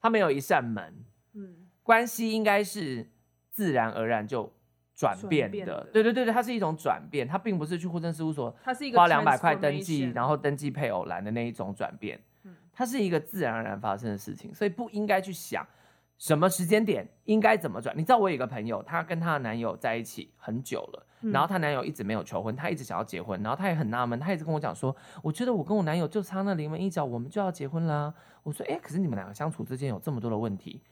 [0.00, 0.94] 它没有一扇门。
[1.34, 3.10] 嗯，关系应该是
[3.50, 4.50] 自然而然就
[4.94, 5.66] 转变的。
[5.66, 12.18] 的对对对对，它是一种转变，它并不是去户政事务所，它是一个花两百块登记，然后登记配偶栏的那一种转变。
[12.44, 15.66] 嗯，它是一个自然而然发生的事情，所以不应该去想。
[16.18, 17.96] 什么时间点应该怎么转？
[17.96, 28.14] 你知道我有一个朋友，她跟她的男友在一起很久了，嗯、然后她男友一直没有求婚，她一直想要结婚，然后她也很纳闷，她一直跟我讲说，我觉得我跟我男友就差那临门一脚，我们就要结婚啦。
[28.42, 30.82] 我说，哎，可是你们两个相处之间有这么多的问题，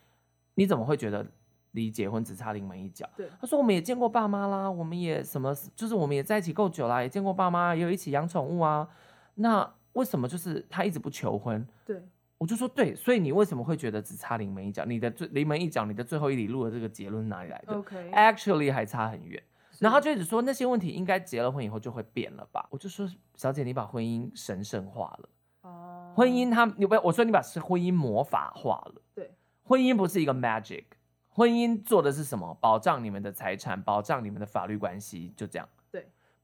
[0.53, 1.25] 你怎么会觉得
[1.71, 3.09] 离结婚只差临门一脚？
[3.17, 8.87] 对，她说我们也见过爸妈啦，我们也什么，就是我们也在一起够久啦，也见过爸妈，也有一起养宠物啊，
[9.35, 11.65] 那为什么就是他一直不求婚？
[11.85, 12.03] 对，
[12.45, 14.85] 我就说对，所以你为什么会觉得只差临门一脚？
[14.85, 19.41] 你的最临门一脚，你的最后一里路的这个结论哪里来的？OK，actually 还差很远。
[19.79, 22.67] 然后他就一直说那些问题应该结了婚以后就会变了吧？
[22.69, 25.29] 我就说小姐，你把婚姻神圣化了。
[25.61, 29.01] 哦，婚姻他你不要我说你把是婚姻魔法化了。
[29.15, 30.83] 对，婚姻不是一个 magic，
[31.29, 32.55] 婚姻做的是什么？
[32.61, 35.67] 保障你们的财产，保障你们的法律关系，就这样。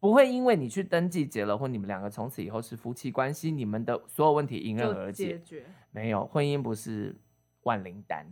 [0.01, 5.37] 对，不会因为你去登记结了婚，你们两个从此以后是夫妻关系，你们的所有问题迎刃而解。
[5.37, 5.65] 解决。
[5.91, 7.15] 没有，婚姻不是
[7.63, 8.25] 万灵丹，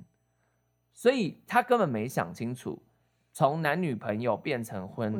[0.94, 2.82] 所以他根本没想清楚。
[3.32, 5.14] 从男女朋友变成婚，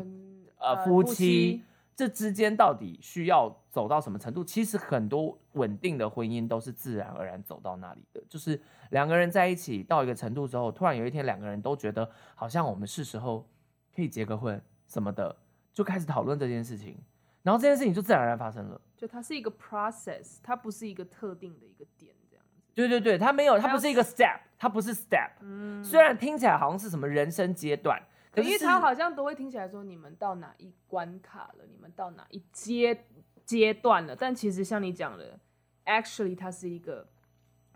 [0.58, 1.62] 呃，夫妻
[1.96, 4.44] 这之间到底需要走到什么程度？
[4.44, 8.60] 其实很多稳定的婚姻都是自然而然走到那里的，就是
[8.90, 13.48] 两个人在一起到一个程度之后，突然有一天两个人都觉得好像我们是时候
[13.96, 15.36] 可以结个婚什么的，
[15.80, 17.02] 就开始讨论这件事情，
[17.42, 18.82] 然后这件事情就自然而然发生了。
[18.98, 22.62] 就它是一个 process，它不是一个特定的一个点这样子。
[22.76, 25.32] 对对对，它没有，它不是一个 step，它不是 step。
[25.40, 27.98] 嗯，虽然听起来好像是什么人生阶段，
[28.30, 33.06] 可是因为它好像都会听起来说你们到哪一关卡了，你们到哪一阶
[33.46, 35.40] 阶段了，但其实像你讲的
[35.86, 37.08] ，actually 它是一个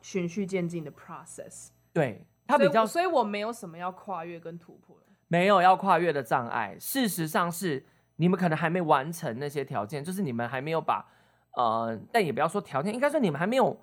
[0.01, 1.69] 循序渐进的 process。
[1.93, 6.75] 对，它比较，所以，所以我没有什么要跨越跟突破的，没有要跨越的障碍。
[6.77, 7.85] 事实上是
[8.15, 11.05] 你们可能还没完成那些条件，就是你们还没有把
[11.51, 13.77] 呃，但也不要说条件，应该说你们还没有。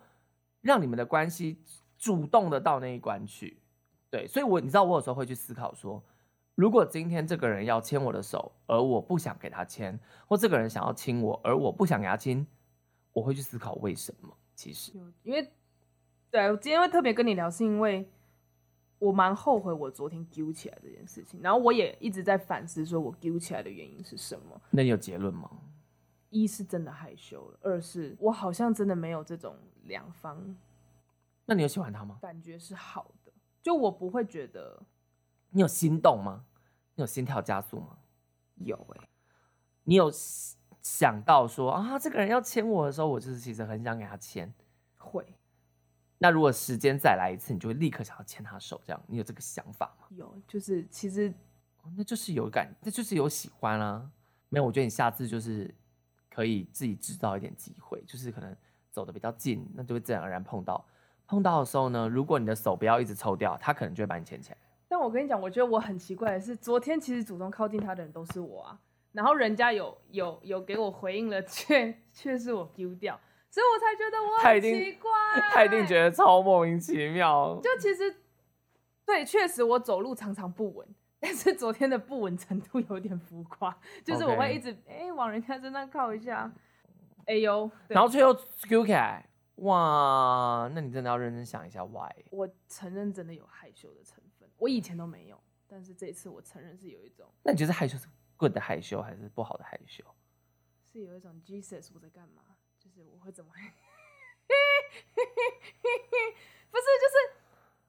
[0.62, 1.58] 让你们的关系
[1.96, 3.62] 主动的到那一关去，
[4.10, 6.04] 对，所以我你知道我有时候会去思考说，
[6.54, 12.46] 如果今天这个人要牵我的手，而我不想给他牵，或这个人想要亲我，而我不想给他亲，
[13.14, 14.28] 我会去思考为什么。
[14.54, 15.50] 其实，因为，
[16.30, 18.06] 对，我今天会特别跟你聊，是因为
[19.00, 24.60] 我蛮后悔我昨天揪起来这件事情，然后我也一直在反思，说我揪起来的原因是什么？
[24.70, 25.50] 那你有结论吗？
[26.28, 29.56] 一是真的害羞了，二是我好像真的没有这种。
[29.84, 30.54] 两方，
[31.46, 32.18] 那你有喜欢他吗？
[32.20, 34.80] 感觉是好的，就我不会觉得。
[35.48, 36.44] 你有心动吗？
[36.94, 37.98] 你有心跳加速吗？
[38.56, 39.08] 有哎、欸。
[39.84, 40.08] 你有
[40.80, 44.52] 想到说啊，这个人要牵我的时候，我就是其实很想给他牵。
[44.98, 45.26] 会。
[46.22, 50.06] 那如果时间再来一次，你就会立刻想要牵他手，这样你有这个想法吗？
[50.10, 51.32] 有，就是其实，
[51.96, 54.10] 那就是有感，那就是有喜欢啊。
[54.50, 55.74] 没有，我觉得你下次就是
[56.28, 58.54] 可以自己制造一点机会，就是可能。
[58.92, 60.84] 走的比较近，那就会自然而然碰到。
[61.24, 64.58] 碰到的时候呢，如果你的手不要一直抽掉，他可能就会把你牵起来。
[64.88, 68.80] 但我跟你讲，我觉得我很奇怪的是，昨天其实主动靠近他的人都是我啊，
[69.12, 73.16] 然后人家有有有给我回应了，却却是我丢掉，
[73.50, 75.10] 所以我才觉得我很奇怪。
[75.50, 77.60] 他一定觉得超莫名其妙。
[77.62, 78.16] 就其实，
[79.04, 86.50] 对，确实我走路常常不稳， 但是昨天的不稳程度有点浮夸， 就是我会一直哎往人家身上靠一下。
[87.26, 88.32] 哎呦，然后最后
[88.68, 92.10] Q 起来，哇，那你真的要认真想一下 why？
[92.30, 97.28] 我承认真的有害羞的成分，我以前都没有，但是这一次我承认是有一种。
[97.42, 100.04] 那你觉得害羞是 good 的害羞还是不好的害羞？
[100.92, 102.42] 是有一种 Jesus 我在干嘛？
[102.96, 103.52] 就是我会怎么？
[106.70, 107.14] 不是，就是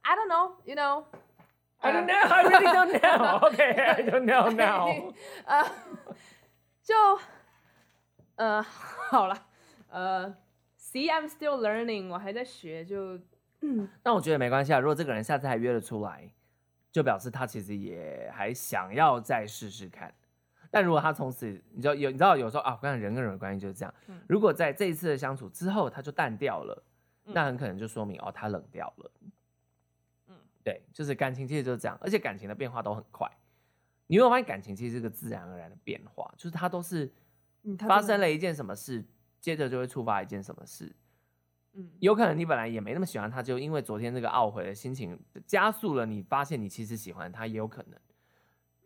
[0.01, 5.13] I don't know，you know，I don't know，I really don't know，OK，I don't know now，
[5.45, 5.65] 呃，
[6.83, 6.95] 就。
[8.35, 9.45] 呃，好了，
[9.89, 10.35] 呃
[10.79, 13.19] ，See I'm still learning，我还在学，就，
[14.01, 14.79] 那我觉得没关系啊。
[14.79, 16.33] 如果这个人下次还约得出来，
[16.91, 20.11] 就表示他其实也还想要再试试看。
[20.71, 23.93] 但如果他从此，你知道有，你知道有时候啊，我跟人跟人的关系就是这样。
[24.07, 26.83] 嗯、如果在这一次的相处之后，他就淡掉了，
[27.25, 29.11] 嗯、那很可能就说明哦，他冷掉了。
[30.29, 33.29] 嗯，对，就是感情其实就是这样，而且感情的变化都很快。
[34.07, 37.11] 你有没有发现感情其实是个自然而然的变化，就是它都是。
[37.77, 39.05] 发生了一件什么事，
[39.39, 40.91] 接着就会触发一件什么事。
[41.73, 47.99] 嗯，有可能你本来也没那么喜欢他，就因为昨天这个懊悔的心情加速了，你发现你其实喜欢他，也有可能。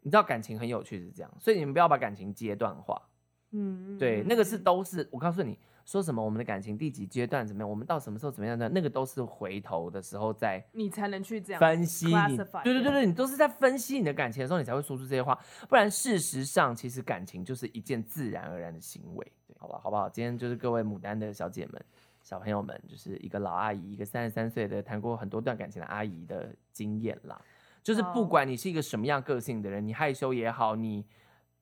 [0.06, 3.02] 你知道感情很有趣是这样，所以你们不要把感情阶段化。
[3.50, 5.58] 嗯，对，那个是都是我告诉你。
[5.84, 7.70] 说什么我们的感情第几阶段怎么样？
[7.70, 8.68] 我们到什么时候怎么样的？
[8.70, 12.38] 那个都是回头的时候再你才能去这样分析你。
[12.63, 15.39] 对对对对，你都是在分析你的感情的时候，你才会说出这些话。
[15.70, 19.32] 不然事实上，其实感情就是一件自然而然的行为。
[19.48, 20.10] 对，好吧，好不好？
[20.10, 21.80] 今天就是各位牡丹的小姐们、
[22.24, 27.39] 小朋友们，就是一个老阿姨，一个三十三岁的谈过很多段感情的阿姨的经验啦。
[27.86, 31.06] 就是不管你是一个什么样个性的人，你害羞也好，你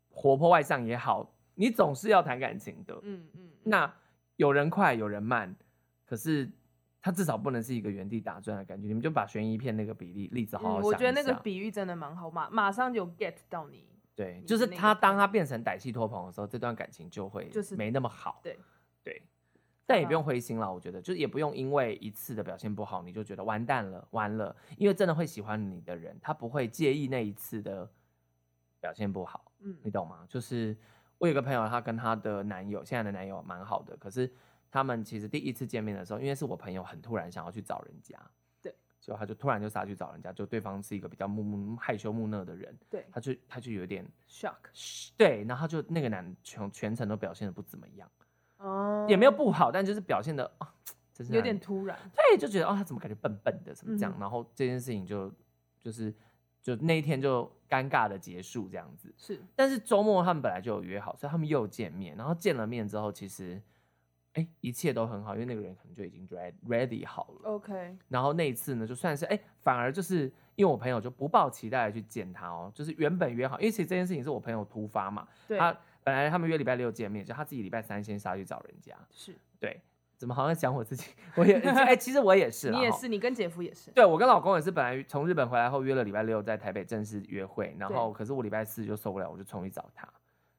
[0.09, 2.97] 活泼外向也好，你总是要谈感情的。
[3.03, 3.93] 嗯嗯，那。
[4.37, 5.55] 有人快，有人慢，
[6.05, 6.51] 可是
[6.99, 8.87] 他至少不能是一个原地打转的感觉。
[8.87, 10.83] 你们就把悬疑片那个比例例子好好想。
[10.85, 13.85] 我觉得那个比喻真的蛮好，马马上就 get 到你。
[14.15, 18.39] 对，你就是他当他变成歹戏托棚的时候，这段感情就会就是没那么好。
[18.41, 18.57] 对
[19.03, 19.21] 对，
[19.85, 24.55] 但也不用灰心了，我觉得，就也不用因为一次的表现不好，你就觉得完蛋了，完了。
[24.77, 27.89] 因为真的会喜欢你的人，他不会介意那一次的
[28.79, 30.25] 表现不好，嗯，你懂吗？
[30.29, 30.75] 就是
[31.17, 34.33] 我有个朋友，她跟她的男友，现在的男友蛮好的，可是
[34.71, 38.17] 他们其实第一次见面的时候，因为是我朋友很突然想要去找人家，
[38.61, 44.55] 对，就他就突然就杀去找人家，就对方是一个比较木木害羞木讷的人，对，他就他就有点 shock，
[45.17, 48.09] 对，然后就那个男全全程都表现的不怎么样。
[48.63, 50.73] 哦，也没有不好，但就是表现的啊，
[51.13, 51.99] 就是有点突然。
[52.15, 54.13] 对，就觉得哦，他怎么感觉笨笨的，怎么这样？
[54.17, 55.29] 嗯、然后这件事情就
[55.77, 56.13] 就是
[56.61, 59.13] 就那一天就尴尬的结束这样子。
[59.17, 62.15] 是，但是周末他们本来就有约好，所以他们又见面。
[62.15, 63.61] 然后见了面之后，其实
[64.31, 67.49] 哎，一切都很好，因为那个人可能就已经 ready ready 好了。
[67.49, 67.97] OK。
[68.07, 75.59] 然后那一次呢，就算是哎，反而就是因为我朋友就不抱期待去见他哦，就是原本约好，因为其实这件事情是我朋友突发嘛，对。
[75.59, 75.77] 他。
[76.03, 78.95] 本来他们约礼拜六见面，就他自己礼拜三先杀去找人家。
[79.09, 79.81] 是对，
[80.17, 81.11] 怎么好像讲我自己？
[81.35, 82.69] 我也哎、欸，其实我也是。
[82.71, 83.91] 你也是，你跟姐夫也是。
[83.91, 90.07] 对，我跟老公也是，本来从日本回来后约了礼拜六在台北正式约会，然后可是我礼拜四就受不了，我就冲去找他。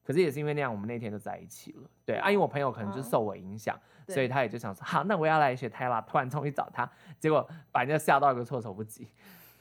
[0.02, 1.82] 可是也是因为那样，我们那天就在一起了。
[2.04, 3.74] 对，啊，因为我朋友可能就受我影响，
[4.08, 9.08] 所以他也就想说，好，那我要来学泰拉，突然冲去找他，结果把人家吓到一个措手不及。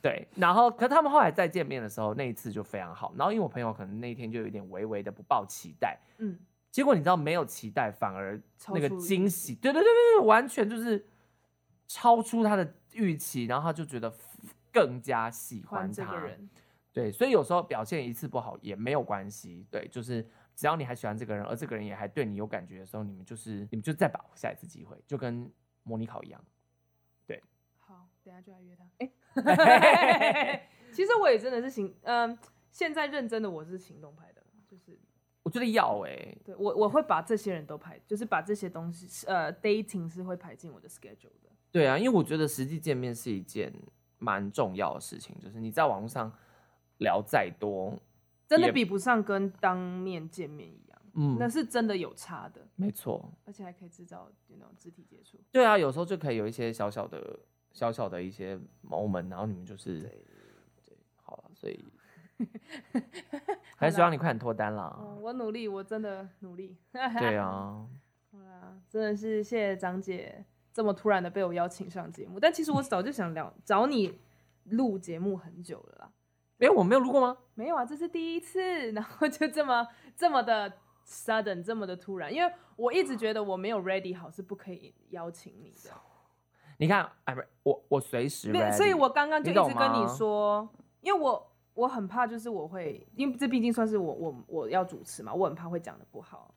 [0.03, 3.13] 对，然后可是他们后来再见面的时候，那一次就非常好。
[3.15, 6.37] 然后因为我朋友可能那一天就有点微微的不抱期待，嗯，
[6.69, 8.37] 结果你知道没有期待，反而
[8.73, 11.07] 那个惊喜，对对对对对，完全就是
[11.87, 14.13] 超出他的预期，然后他就觉得
[14.73, 16.49] 更加喜欢他这个人。
[16.91, 20.21] 对，所以有时候表现一次不好也没有关系，对，就是
[20.53, 25.49] 只要你还喜欢这个人，而这个人也还对你有感觉的时候，你们就是你们就再把握下一次机会，就跟
[25.83, 26.43] 模拟考一样。
[27.87, 28.83] 对，好，等下就来约他。
[28.99, 30.69] 哎。
[30.93, 32.39] 其实我也真的是行，嗯、呃，
[32.71, 34.95] 现在认真的我是行动派的，就是
[35.41, 41.49] 我觉得要哎、欸，对我我会把这些人都排，就是把这些东西，呃，dating 是会排进我的 schedule 的。
[41.71, 43.73] 对啊，因为我觉得实际见面是一件
[44.19, 46.31] 蛮重要的事情，就是你在网络上
[46.99, 47.99] 聊再多，
[48.47, 55.39] 真的比不上跟当面见面一样，嗯，那是真的有差的，没错，而且还可以制造那种肢体接触。
[55.51, 57.39] 对啊，有时候就可以有一些小小的。
[57.73, 58.57] 小小的一些
[58.87, 60.09] moment，然后你们就是对，
[60.85, 61.83] 对，好了，所以
[63.75, 64.95] 还是希望你快点脱单啦。
[64.99, 66.77] 嗯，我努力，我真的努力。
[66.91, 67.01] 对
[67.35, 67.85] 啊，
[68.31, 72.39] 好啦，真的是谢谢张姐这么突然的被我邀请上节目。
[72.39, 74.19] 但其实我早就想聊找你
[74.65, 76.11] 录节目很久了啦。
[76.59, 77.37] 哎、欸，我没有录过吗？
[77.55, 80.71] 没有啊，这是第一次，然后就这么这么的
[81.05, 85.89] sudden，这么的突然，因为我一直觉得我没有 ready 好，是不可以邀请你的。
[86.83, 90.67] 你看，哎，不，我我随时，所以，我刚刚就一直跟你说，
[90.99, 96.53] 你因为我我很怕，就是我会，因为这毕竟算是我我我要主持嘛，我很怕会讲的不好，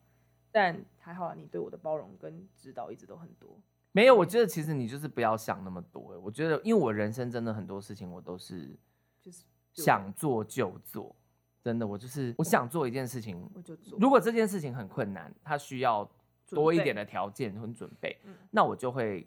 [0.50, 3.56] 但还好啊，你对我的包容跟指导一直都很多。
[3.92, 8.76] 没有，我觉得其实你就是不要想那么多，我觉得，因为我人生真的很多事情，我都是
[9.22, 11.14] 就是想做就做，
[11.62, 13.96] 真的，我就是我想做一件事情，我就做。
[14.00, 16.10] 如果这件事情很困难，它需要
[16.48, 18.18] 多一点的条件和准备，
[18.50, 19.24] 那我就会。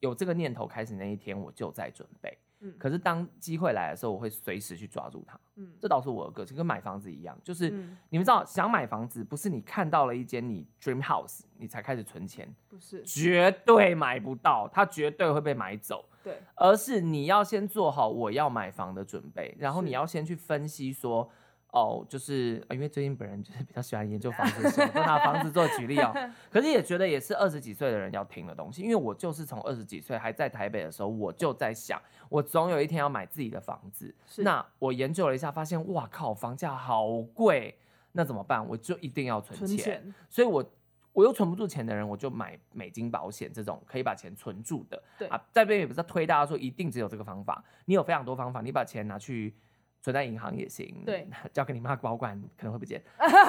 [0.00, 2.36] 有这个念头开始那一天，我就在准备。
[2.60, 5.38] 嗯，可是当机会来的时候，我会随时去抓住它。
[5.54, 16.04] 嗯，这倒是我的个性，跟买房子一样，就是、嗯、你们知道，想买房子不是你看到了一间你 dream house，你才开始存钱，不是，绝对买不到，它绝对会被买走。
[16.24, 21.30] 对，而是你要先做好我要买房的准备，然后你要先去分析说。
[21.70, 26.12] 哦，就是因为最近本人就是比较喜欢研究房子的时候，就拿房子做举例哦。
[26.50, 32.00] 可是也觉得也是二十几岁的人要听的东西，因为我就是从二十几岁还在台北的时候，我就在想，
[32.30, 34.14] 我总有一天要买自己的房子。
[34.38, 37.78] 那我研究了一下，发现哇靠，房价好贵，
[38.12, 38.66] 那怎么办？
[38.66, 39.66] 我就一定要存钱。
[39.66, 40.14] 存钱。
[40.30, 40.64] 所以我
[41.12, 45.02] 我又存不住钱的人，我就买美金保险这种可以把钱存住的。
[45.18, 49.54] 对啊，在这边也不是推大家说一定只有这个方法，你有非常多方法，你把钱拿去。
[50.00, 53.02] 存在银行也行，对， 交给你妈保管可能会不见，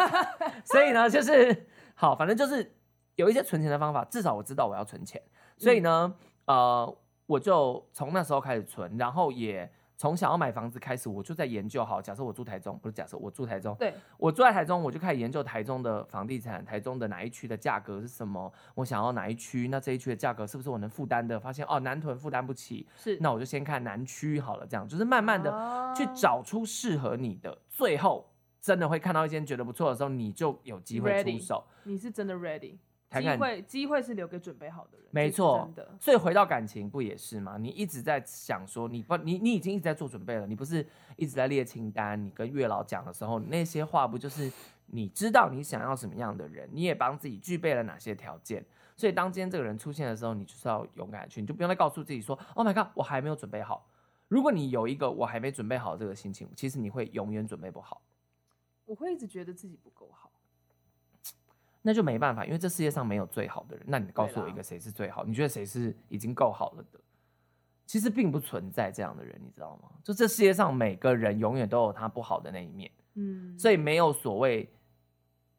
[0.65, 2.75] 所以呢，就是好，反正就是
[3.15, 5.21] 有一些存钱的方法，至少我知道我要存钱，
[5.57, 6.13] 所以呢，
[6.45, 9.71] 嗯、呃，我就从那时候开始存，然后也。
[9.99, 11.83] 从想要买房子开始，我就在研究。
[11.83, 18.49] 好，假设我住台中，不是假设我住台中，对，我住在台中，我就开始研究台中的房地产，台中的哪一区的价格是什么？
[18.75, 19.67] 我想要哪一区？
[19.67, 21.37] 那这一区的价格是不是我能负担的？
[21.37, 24.65] 发现哦，南屯负担不起，是，那我就先看南区好了。
[24.65, 28.31] 这样就是慢慢的去找出适合你的，最后
[28.61, 31.65] 真的会看到一间觉得不错的时候，你就有机会出手。
[31.83, 32.77] 你是真的 ready？
[33.09, 35.95] 谈机会机会是留给准备好的人，没错，真的。
[35.99, 37.57] 所以回到感情不也是吗？
[37.57, 40.85] 你一直在想说你不你你已经一直在做准备了，你不是
[41.15, 42.23] 一直在列清单？
[42.23, 44.51] 你跟月老讲的时候，那些话不就是
[44.85, 48.63] 你知道你想要什么样的人，你也帮自己具备了哪些条件？
[48.95, 53.87] 所以当今天这个人出现的时候，你就是要勇敢去，你就不用再告诉自己说：“Oh my god，我还没有准备好。”
[54.27, 58.01] 如果你有一个我还没准备好这个心情，其实你会永远准备不好。
[58.85, 60.29] 我会一直觉得自己不够好，
[61.81, 63.85] 那就没办法，因为这世界上没有最好的人。
[63.87, 65.23] 那你告诉我一个谁是最好？
[65.23, 66.99] 你觉得谁是已经够好了的？
[67.85, 69.89] 其实并不存在这样的人，你知道吗？
[70.03, 74.71] 就这世界上每个人永远都有他不好的那一面，嗯，所以没有所谓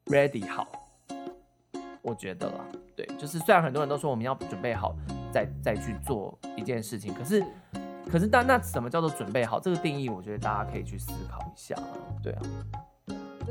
[0.07, 0.71] ready 好，
[2.03, 2.65] 我觉得啦，
[2.95, 4.95] 对，就是虽然很多人都说我们要准备好
[5.33, 7.45] 再再去做一件事情，可是。
[8.11, 9.61] 可是，但那什么叫做准备好？
[9.61, 11.77] 这个定义，我觉得大家可以去思考一下。
[12.21, 12.43] 对啊，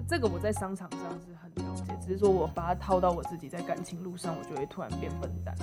[0.08, 5.56] 这个我在商场上是很了解，只是说我把它套到我自己在感情路上，我就会突然变笨蛋，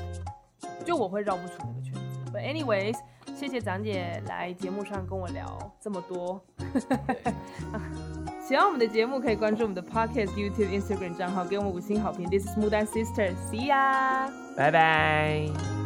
[0.85, 2.01] 就我会绕不出那个圈子。
[2.33, 2.97] But anyways，
[3.35, 6.45] 谢谢长姐来节目上跟我聊这么多。
[8.47, 12.29] 喜欢我们的节目，可以关注我们的 Podcast、YouTube、Instagram 账号，给我们五星好评。
[12.29, 15.86] This is Smooth and Sister，See ya，拜拜。